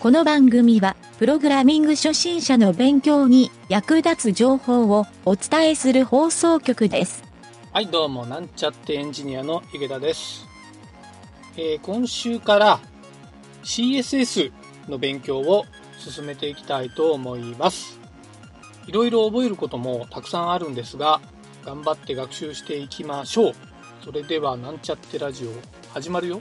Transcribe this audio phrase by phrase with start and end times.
[0.00, 7.22] この番組は、プログラミング初心者の勉強に役立つ情報をお伝えする放送局です。
[7.70, 10.46] はい、どうも、なんちゃってエンジニアの池田です。
[11.58, 12.80] えー今週から
[13.62, 14.52] CSS
[14.88, 15.66] の勉強を
[15.98, 18.00] 進めていきたいと思います。
[18.86, 21.20] いろいろ覚えることもたくさんあるんですが、
[21.62, 23.52] 頑張って学習していきましょう。
[24.02, 25.50] それでは、なんちゃってラジオ、
[25.92, 26.40] 始まるよ。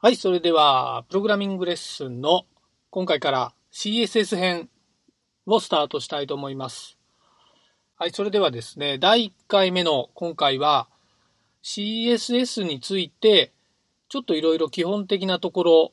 [0.00, 2.46] はい、それでは、プログラミングレッスンの
[2.88, 4.68] 今回から CSS 編
[5.44, 6.96] をスタートしたいと思います。
[7.96, 10.86] はい、それではですね、第1回目の今回は
[11.64, 13.52] CSS について
[14.08, 15.92] ちょっといろいろ基本的なところ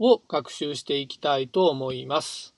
[0.00, 2.54] を学習していきたいと思います。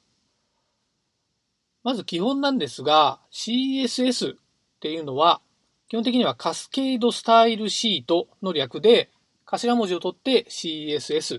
[1.84, 4.36] まず基本なんですが、CSS っ
[4.80, 5.40] ていうのは
[5.86, 9.10] 基本的にはカスケードスタイルシートの略で
[9.50, 11.38] 頭文字を取って CSS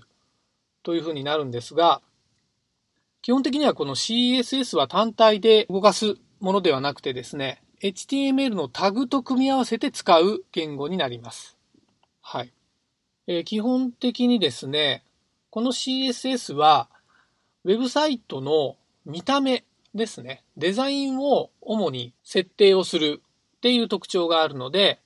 [0.82, 2.02] というふうになるんですが、
[3.22, 11.56] 基本的にはこの CSS は単体で動かすものではなくてですね、HTML のタグと組み合わせて使う言語になります。
[12.20, 12.52] はい。
[13.28, 15.04] えー基本的にですね、
[15.50, 16.88] この CSS は
[17.64, 23.22] ウェブサイトの見た目ですね、デザインを主に設定をする
[23.58, 24.98] っていう特徴があるので、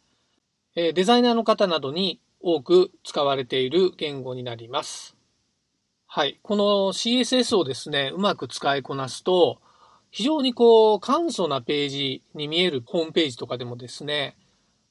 [0.74, 5.16] えーデザイナーの方などに多く使われている言語になります。
[6.06, 6.38] はい。
[6.42, 9.62] この CSS をですね、うまく使いこなすと、
[10.10, 14.36] 非常にこう、簡素なページに見えるホームページとかでもですね、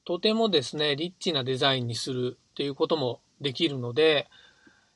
[0.03, 4.27] とてもですね、リッチなデザインにするっていうこともできるので、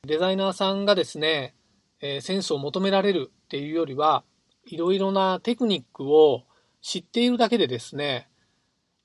[0.02, 1.54] デザイナーさんがですね、
[2.00, 4.24] えーセンスを求められるっていうよりは、
[4.66, 6.42] いろいろなテクニックを
[6.82, 8.27] 知っているだけでですね、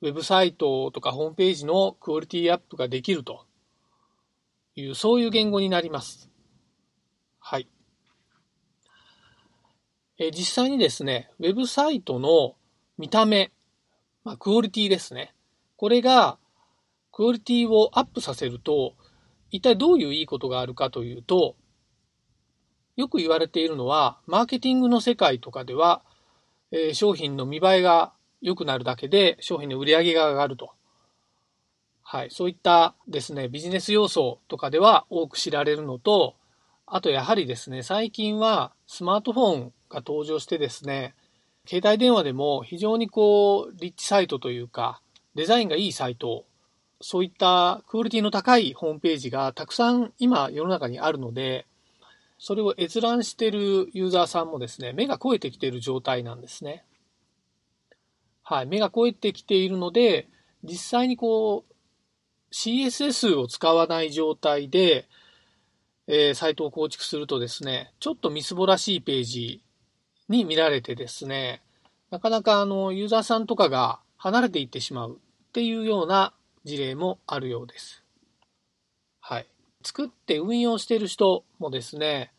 [0.03, 3.45] ウェブサイトとかホームページのクオリティアップができると
[4.75, 6.29] いう、そういう言語になります。
[7.39, 7.69] はい。
[10.19, 12.55] え実際にですね、ウェブサイトの
[12.97, 13.53] 見た目、
[14.25, 15.33] まあ、クオリティですね。
[15.77, 16.37] これが、
[17.13, 18.95] クオリティをアップさせると、
[19.51, 21.55] 一体どういういいことがあるかというと、
[22.97, 26.03] よく言われているのは、マーケティングの世界とかでは、
[26.71, 28.11] えー商品の見栄えが
[28.43, 30.71] 良くなるだけで商品の売り上げが上がると。
[32.03, 32.29] はい。
[32.29, 36.35] そういったですね、ビジネス要素とかでは多く知られるのと、
[36.85, 41.15] あとやはりですね、最近はスマートフォンが登場してですね、
[41.65, 45.01] 携帯電話でも非常にこう、リッチサイトというか、
[45.33, 46.43] デザインがいいサイト、
[46.99, 51.65] そういったクオリティの高いホームページがたくさん今世の中にあるので、
[52.37, 56.83] それを閲覧しているユーザーさんもですね、目が肥えてきている状態なんですね。
[58.43, 60.27] はい、目が肥えてきているので、
[60.63, 61.73] 実際にこう、
[62.53, 65.07] CSS を使わない状態で、
[66.07, 69.63] えーサイトを構築するとですね、ちょっとみすぼらしいページ
[70.27, 71.61] に見られてですね、
[72.11, 76.33] なかなかあの、ユーザーさんとかが離れていってしまうっていうような
[76.65, 78.03] 事例もあるようです。
[79.19, 79.47] はい。
[79.83, 82.33] 作って運用している人もですね、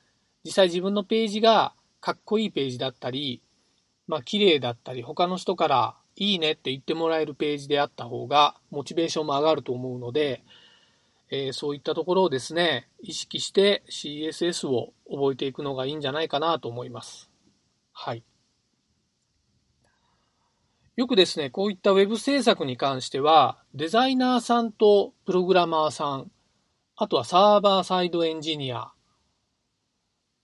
[0.44, 3.42] 実際自分のページがかっこいいページだったり、
[4.06, 10.42] まあ綺麗だったり、他の人からいいねって言ってもらえるページであった方が、モチベーションも上がると思うので、
[11.30, 17.30] えーそういったところをですね、意識して CSS を覚えていくのがいいんじゃないかなと思います。
[17.92, 18.22] はい。
[20.96, 26.30] よくですね、こういったウェブ制作に関しては、デザイナーさんとプログラマーさん、
[26.94, 28.92] あとはサーバーサイドエンジニア、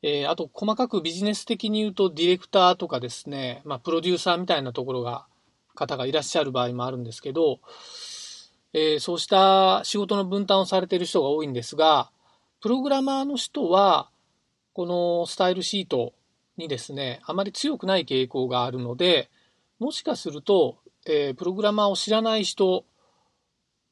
[0.03, 5.27] えーあと細かくビジネス的に言うとディレクターとかですね、まあ、プロデューサーみたいなところが、
[5.75, 7.61] 方がいらっしゃる場合もあるんですけど、
[8.73, 12.11] えーそうした仕事の分担をされている人が多いんですが、
[12.61, 14.11] プログラマーの人は、
[14.73, 16.15] このスタイルシート
[16.57, 19.31] にですね、あまり強くない傾向があるので、
[19.79, 22.85] もしかすると、えープログラマーを知らない人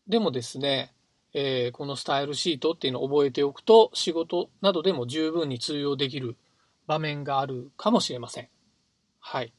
[0.07, 0.93] でもですね、
[1.41, 6.37] えーこのスタイルシートっていうのを覚えておくと、仕事などでも十分に通用できる
[6.89, 8.49] 場面があるかもしれません。
[9.21, 9.53] はい。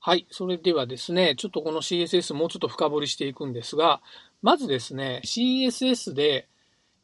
[0.00, 0.26] はい。
[0.30, 4.00] それではですね、ちょっとこの CSS もうちょっと深掘りしていくんですが、
[4.42, 6.48] まずですね、CSS で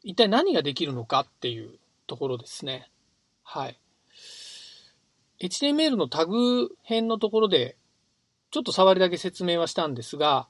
[0.03, 2.89] 一体何ができるのかっていうところですね。
[3.43, 3.79] はい。
[5.39, 7.77] HTML のタグ編のところで、
[8.51, 10.47] ちょっと触りだけ説明はしたんですが、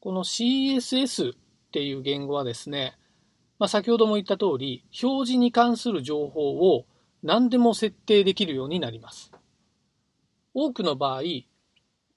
[0.00, 1.34] この CSS
[1.70, 2.98] っていう言語はですね、
[3.60, 6.84] まあ、先ほども言った通り、表示に関する情報を
[7.22, 9.30] 何でも設定できるようになります。
[10.52, 11.46] 多くの場合、え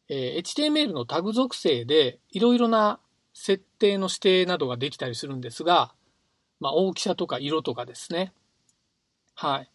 [0.10, 3.00] ー HTML のタグ属性でいろいろな
[3.34, 5.94] 設定の指定などができたりするんですが、
[6.60, 8.34] まあ、大きさとか色とかですね。
[9.36, 9.70] はい。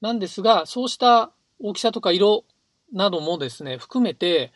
[0.00, 2.44] なんですが、そうした大きさとか色
[2.94, 4.52] などもですね、含めて、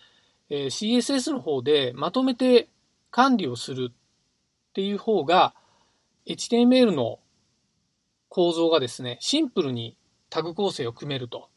[0.49, 2.69] えー CSS の方でまとめて
[3.11, 3.93] 管理をする
[4.71, 5.55] っていう方が、
[6.27, 7.19] HTML の
[8.29, 9.97] 構造がですね、シンプルに
[10.29, 11.49] タグ構成を組めると。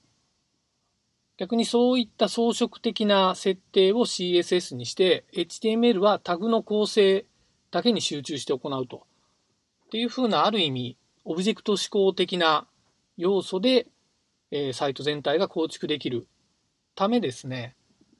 [1.37, 7.25] 逆にそういった装飾的な設定を CSS にして、HTML はタグの構成
[7.69, 9.05] だけに集中して行うと。
[9.85, 12.67] っていうふうなある意味、オブジェクト思考的な
[13.17, 13.87] 要素で、
[14.49, 16.27] えーサイト全体が構築できる
[16.95, 17.75] ためですね、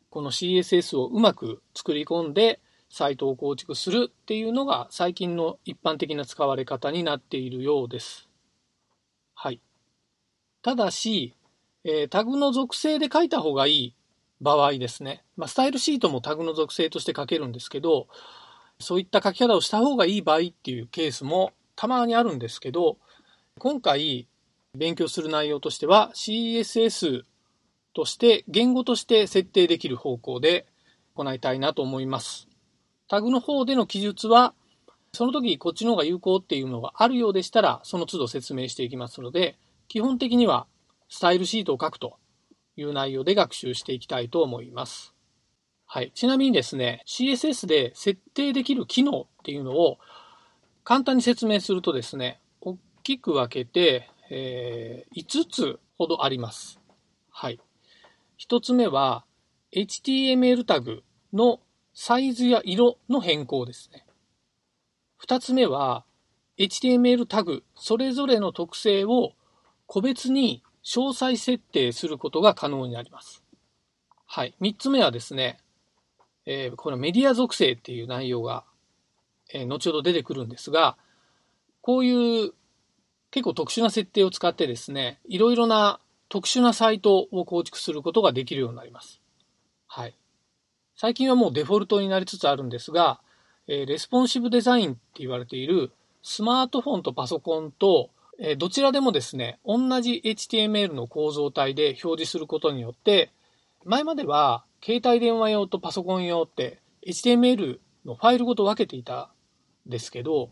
[0.10, 2.60] この CSS をうまく作り込んで、
[2.94, 8.30] サイトを構築するっていうのが最近の一般的な使われ方になっているようです。
[9.34, 9.60] はい。
[10.62, 11.34] ただし、
[11.86, 13.96] えータグの属性で書いた方がいい
[14.42, 15.24] 場合ですね。
[15.38, 18.08] まあ、スタイルシートもタグの属性として書けるんですけど、
[18.80, 22.98] そういった書き方をした方がいい場合っていうケースもたまにあるんですけど、
[23.58, 24.28] 今回
[24.78, 27.24] 勉強する内容としては CSS
[27.96, 30.68] として言語として設定できる方向で
[31.16, 32.53] 行いたいなと思います。
[33.08, 34.54] タグの方での記述は、
[35.12, 39.58] その時こっちの方が有効っていうのがあるようでしたら、その都度説明していきますので、
[39.88, 40.66] 基本的には
[41.10, 42.18] スタイルシートを書くと
[42.76, 45.14] いう内容で学習していきたいと思います。
[45.86, 46.12] はい。
[46.16, 50.00] ちなみにですね、CSS で設定できる機能っていうのを
[50.84, 56.80] 簡単に説明するとですね、大きく分けて、えー5つほどあります。
[57.30, 57.60] はい。
[58.40, 59.26] 1つ目は
[59.74, 61.60] HTML タグの
[61.94, 64.06] サイズや色の変更ですね。
[65.26, 66.06] 2つ目は
[66.58, 69.34] HTML タグそれぞれの特性を
[69.86, 73.44] 個別に詳細設定することが可能になります。
[74.26, 74.56] はい。
[74.62, 75.60] 3つ目はですね、
[76.46, 78.66] えーこのメディア属性っていう内容が、
[79.54, 80.98] えー後ほど出てくるんですが、
[81.82, 82.54] こういう
[83.32, 86.00] 結構特殊な設定を使ってですね、いろいろな
[86.30, 89.22] 特殊なサイトを構築することができるようになります。
[89.88, 90.16] はい。
[90.96, 93.20] 最近はもうデフォルトになりつつあるんですが、
[93.68, 95.92] えーレスポンシブデザインって言われている
[96.22, 98.10] スマートフォンとパソコンと、
[98.40, 103.32] えーどちらでもですね、同じ HTML の構造体で表示することによって、
[103.86, 109.32] 前までは携帯電話用とパソコン用って HTML のファイルごと分けていた
[109.88, 110.52] んですけど、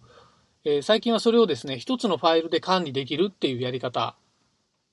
[0.63, 4.15] えー最近はそれをですね、一つのファイルで管理できるっていうやり方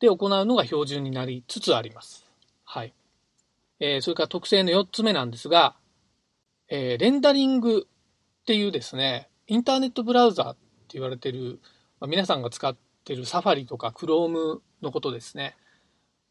[0.00, 2.26] で行うのが標準になりつつあります。
[2.64, 2.92] はい。
[3.80, 5.76] えーそれから特性の4つ目なんですが、
[6.68, 10.58] えーレンダリングっていうですね、インターネットブラウザーって
[10.94, 11.60] 言われてる、
[12.00, 15.56] まあ皆さんが使ってるサファリとか Chrome のことですね。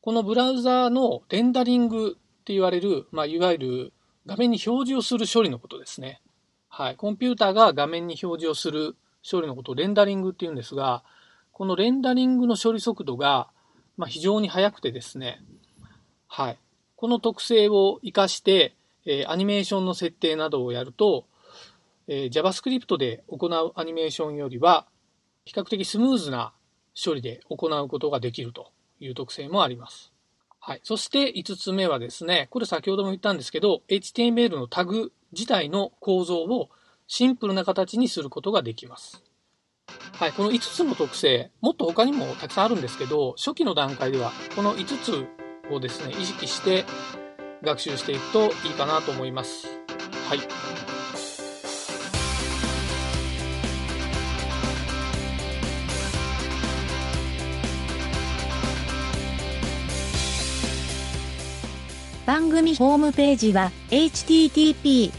[0.01, 3.93] このブラウザーのレンダリングって言われる、まあ、いわゆる
[4.25, 6.21] 画面に表示をする処理のことですね。
[6.69, 6.95] はい。
[6.95, 8.95] コンピューターが画面に表示をする
[9.29, 11.03] 処理のことをレンダリングって言うんですが、
[11.51, 13.49] このレンダリングの処理速度が、
[13.97, 15.41] まあ、非常に速くてですね、
[16.27, 16.57] はい。
[16.97, 21.27] この特性を活かして、えアニメーションの設定などをやると、
[22.07, 24.87] え JavaScript で行うアニメーションよりは、
[25.45, 26.53] 比較的スムーズな
[27.01, 30.11] 処理で行うことができるという特性もあります。
[30.59, 30.81] はい。
[30.83, 36.69] そして5つ目はですね、これ先ほども言ったんですけど、HTML のタグ自体の構造を
[37.05, 39.23] シンプルな形にすることができます。
[40.13, 40.33] はい。
[40.33, 46.85] この5つの特性、もっと他にもたくさんあるんですけど、初期の段階ではこの5つをですね、意識して
[47.63, 49.67] 学習していくといいかなと思います。
[50.29, 50.39] はい。
[62.25, 65.11] 番組ホームページは http://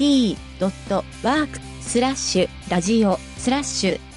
[0.00, 4.09] mynt.work スラッシュラジオスラッシュ